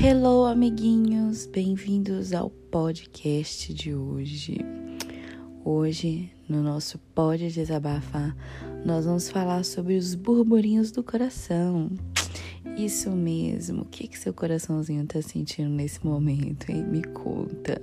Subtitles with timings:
[0.00, 4.58] Hello, amiguinhos, bem-vindos ao podcast de hoje.
[5.64, 8.36] Hoje, no nosso Pode Desabafar,
[8.86, 11.90] nós vamos falar sobre os burburinhos do coração.
[12.76, 16.84] Isso mesmo, o que, que seu coraçãozinho tá sentindo nesse momento, hein?
[16.84, 17.82] Me conta.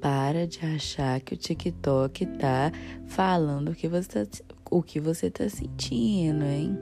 [0.00, 2.72] Para de achar que o TikTok tá
[3.06, 6.76] falando o que você tá, o que você tá sentindo, hein?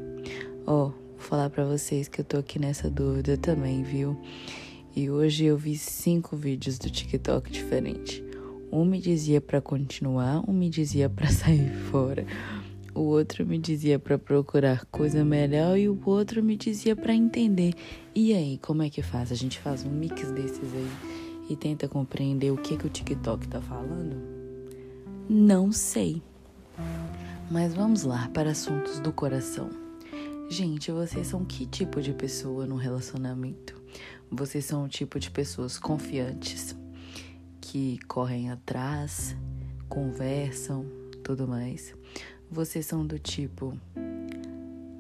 [0.67, 4.17] Ó, oh, falar para vocês que eu tô aqui nessa dúvida também, viu?
[4.95, 8.23] E hoje eu vi cinco vídeos do TikTok diferentes.
[8.71, 12.27] Um me dizia para continuar, um me dizia para sair fora,
[12.95, 17.73] o outro me dizia para procurar coisa melhor e o outro me dizia para entender.
[18.15, 19.33] E aí, como é que faz?
[19.33, 20.91] A gente faz um mix desses aí
[21.49, 24.17] e tenta compreender o que que o TikTok tá falando?
[25.29, 26.23] Não sei.
[27.51, 29.84] Mas vamos lá para assuntos do coração.
[30.49, 33.81] Gente, vocês são que tipo de pessoa no relacionamento?
[34.31, 36.77] Vocês são o tipo de pessoas confiantes,
[37.61, 39.35] que correm atrás,
[39.89, 40.85] conversam,
[41.25, 41.95] tudo mais.
[42.51, 43.77] Vocês são do tipo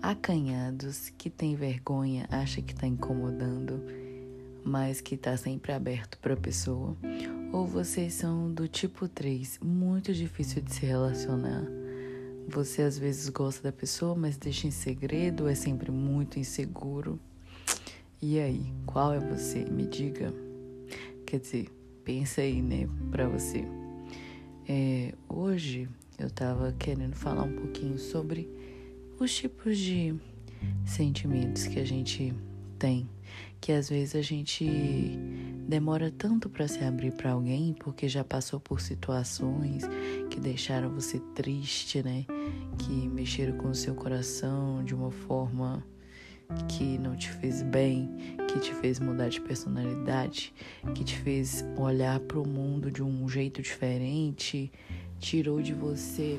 [0.01, 3.83] acanhados, que tem vergonha, acha que tá incomodando,
[4.65, 6.97] mas que tá sempre aberto para a pessoa.
[7.53, 11.84] Ou vocês são do tipo 3, muito difícil de se relacionar
[12.49, 17.19] você às vezes gosta da pessoa, mas deixa em segredo, é sempre muito inseguro.
[18.21, 19.65] E aí, qual é você?
[19.65, 20.33] Me diga.
[21.27, 21.69] Quer dizer,
[22.05, 23.65] pensa aí, né, pra você.
[24.69, 28.49] É, hoje eu tava querendo falar um pouquinho sobre
[29.19, 30.15] os tipos de
[30.87, 32.35] sentimentos que a gente
[32.85, 33.09] tem,
[33.63, 34.63] que às vezes a gente
[35.67, 39.85] demora tanto para se abrir para alguém porque já passou por situações
[40.29, 42.27] que deixaram você triste, né?
[42.79, 45.83] Que mexeram com o seu coração de uma forma
[46.69, 48.07] que não te fez bem,
[48.53, 50.53] que te fez mudar de personalidade,
[50.95, 54.71] que te fez olhar para o mundo de um jeito diferente,
[55.19, 56.39] tirou de você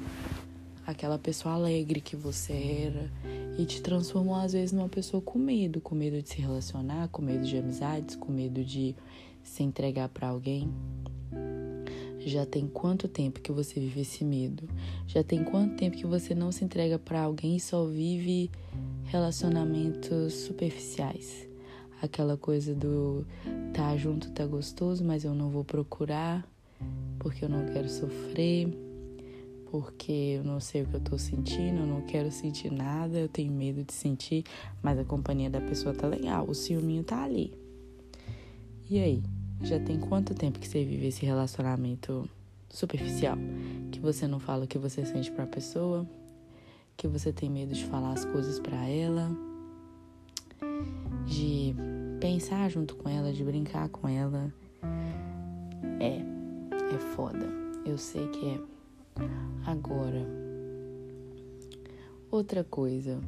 [0.85, 3.11] aquela pessoa alegre que você era
[3.57, 7.21] e te transformou às vezes numa pessoa com medo, com medo de se relacionar, com
[7.21, 8.95] medo de amizades, com medo de
[9.43, 10.69] se entregar para alguém.
[12.19, 14.67] Já tem quanto tempo que você vive esse medo?
[15.07, 18.49] Já tem quanto tempo que você não se entrega para alguém e só vive
[19.05, 21.47] relacionamentos superficiais?
[22.01, 23.25] Aquela coisa do
[23.73, 26.47] tá junto tá gostoso, mas eu não vou procurar
[27.19, 28.84] porque eu não quero sofrer
[29.71, 33.27] porque eu não sei o que eu tô sentindo, eu não quero sentir nada, eu
[33.27, 34.43] tenho medo de sentir,
[34.81, 37.53] mas a companhia da pessoa tá legal, o ciúminho tá ali.
[38.89, 39.23] E aí?
[39.61, 42.29] Já tem quanto tempo que você vive esse relacionamento
[42.69, 43.37] superficial?
[43.91, 46.05] Que você não fala o que você sente pra pessoa,
[46.97, 49.31] que você tem medo de falar as coisas para ela,
[51.25, 51.73] de
[52.19, 54.53] pensar junto com ela, de brincar com ela.
[55.99, 56.19] É,
[56.93, 57.47] é foda.
[57.85, 58.74] Eu sei que é
[59.65, 60.27] Agora,
[62.29, 63.19] outra coisa.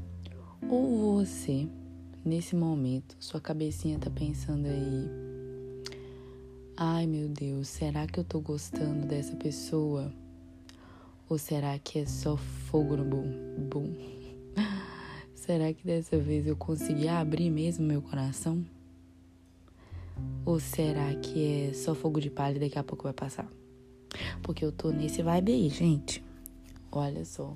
[0.69, 1.67] Ou você,
[2.23, 5.09] nesse momento, sua cabecinha tá pensando aí:
[6.75, 10.13] ai meu Deus, será que eu tô gostando dessa pessoa?
[11.29, 13.31] Ou será que é só fogo no bum?
[13.69, 13.95] bum?
[15.33, 18.65] será que dessa vez eu consegui abrir mesmo meu coração?
[20.45, 23.49] Ou será que é só fogo de palha e daqui a pouco vai passar?
[24.47, 26.23] Porque eu tô nesse vibe aí, gente.
[26.89, 27.53] Olha só.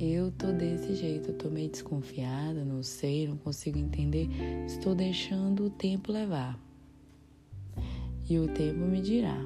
[0.00, 4.26] Eu tô desse jeito, eu tô meio desconfiada, não sei, não consigo entender.
[4.66, 6.58] Estou deixando o tempo levar.
[8.26, 9.38] E o tempo me dirá.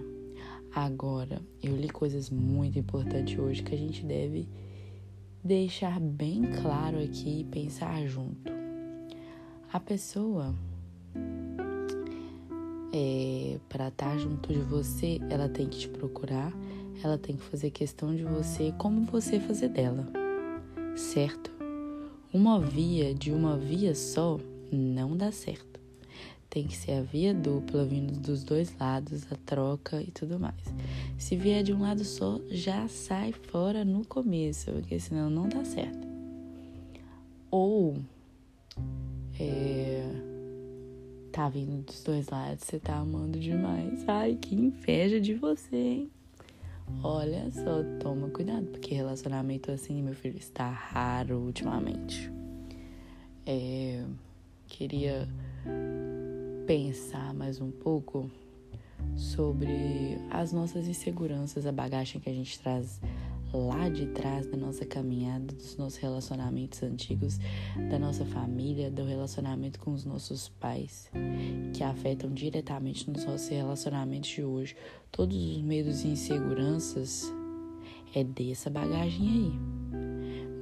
[0.73, 4.49] Agora, eu li coisas muito importantes hoje que a gente deve
[5.43, 8.53] deixar bem claro aqui e pensar junto.
[9.73, 10.55] A pessoa
[12.99, 16.51] é, para estar tá junto de você, ela tem que te procurar,
[17.05, 20.09] ela tem que fazer questão de você como você fazer dela,
[20.97, 21.53] certo?
[22.33, 24.41] Uma via de uma via só
[24.73, 25.79] não dá certo.
[26.49, 30.63] Tem que ser a via dupla vindo dos dois lados, a troca e tudo mais.
[31.19, 35.63] Se vier de um lado só, já sai fora no começo, porque senão não dá
[35.67, 36.07] certo.
[37.51, 37.99] Ou
[39.39, 40.36] é,
[41.37, 44.09] tá vindo dos dois lados, você tá amando demais.
[44.09, 46.11] Ai, que inveja de você, hein?
[47.03, 52.33] Olha só, toma cuidado, porque relacionamento assim, meu filho, está raro ultimamente.
[53.45, 54.03] É,
[54.67, 55.29] queria
[56.67, 58.31] pensar mais um pouco
[59.15, 62.99] sobre as nossas inseguranças, a bagagem que a gente traz
[63.53, 67.39] lá de trás da nossa caminhada, dos nossos relacionamentos antigos,
[67.91, 71.11] da nossa família, do relacionamento com os nossos pais,
[71.73, 74.77] que afetam diretamente nos nossos relacionamentos de hoje.
[75.11, 77.33] Todos os medos e inseguranças
[78.15, 79.53] é dessa bagagem aí.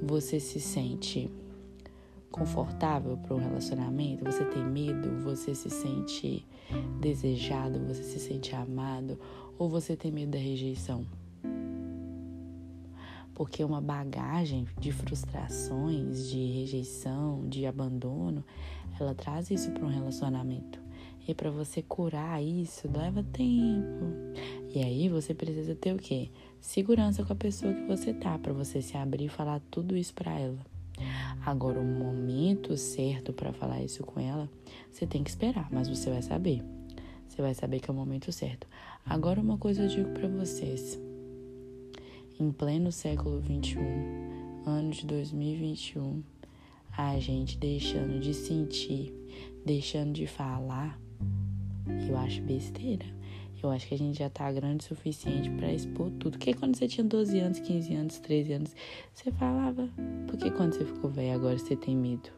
[0.03, 1.29] Você se sente
[2.29, 4.25] confortável para um relacionamento?
[4.25, 5.21] Você tem medo?
[5.23, 6.45] Você se sente
[6.99, 7.79] desejado?
[7.87, 9.17] Você se sente amado?
[9.57, 11.05] Ou você tem medo da rejeição?
[13.35, 18.43] Porque uma bagagem de frustrações, de rejeição, de abandono,
[18.99, 20.79] ela traz isso para um relacionamento.
[21.27, 24.05] E para você curar isso leva tempo.
[24.73, 26.29] E aí você precisa ter o quê?
[26.61, 30.13] Segurança com a pessoa que você tá, para você se abrir e falar tudo isso
[30.13, 30.59] para ela.
[31.45, 34.49] Agora, o momento certo para falar isso com ela,
[34.91, 36.63] você tem que esperar, mas você vai saber.
[37.27, 38.65] Você vai saber que é o momento certo.
[39.05, 40.97] Agora, uma coisa eu digo para vocês
[42.39, 43.77] em pleno século XXI,
[44.65, 46.21] ano de 2021,
[46.97, 49.13] a gente deixando de sentir,
[49.65, 50.99] deixando de falar,
[52.07, 53.05] eu acho besteira.
[53.63, 56.37] Eu acho que a gente já tá grande o suficiente para expor tudo.
[56.37, 58.75] Porque quando você tinha 12 anos, 15 anos, 13 anos,
[59.11, 59.89] você falava.
[60.27, 62.29] Por que quando você ficou velho agora você tem medo?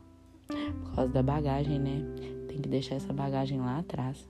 [0.47, 2.01] Por causa da bagagem, né?
[2.47, 4.25] Tem que deixar essa bagagem lá atrás.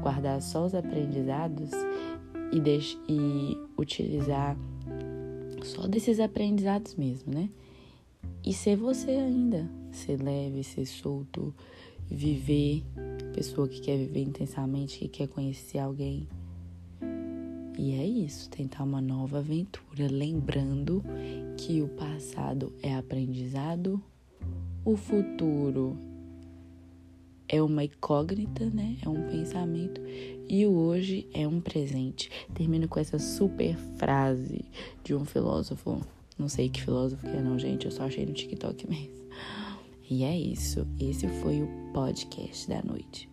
[0.00, 1.72] Guardar só os aprendizados
[2.52, 4.56] e, e utilizar
[5.66, 7.48] só desses aprendizados mesmo, né?
[8.44, 11.54] E ser você ainda, ser leve, ser solto,
[12.10, 12.82] viver,
[13.34, 16.26] pessoa que quer viver intensamente, que quer conhecer alguém.
[17.78, 21.02] E é isso, tentar uma nova aventura, lembrando
[21.56, 24.02] que o passado é aprendizado,
[24.84, 25.96] o futuro
[27.52, 28.96] é uma incógnita, né?
[29.04, 30.00] É um pensamento
[30.48, 32.30] e o hoje é um presente.
[32.54, 34.64] Termino com essa super frase
[35.02, 36.00] de um filósofo.
[36.38, 39.20] Não sei que filósofo que é não, gente, eu só achei no TikTok mesmo.
[40.08, 40.86] E é isso.
[40.98, 43.28] Esse foi o podcast da noite.